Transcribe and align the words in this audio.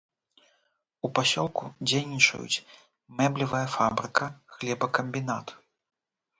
У 1.07 1.11
пасёлку 1.19 1.63
дзейнічаюць 1.91 2.63
мэблевая 3.21 3.63
фабрыка, 3.77 4.25
хлебакамбінат. 4.57 5.47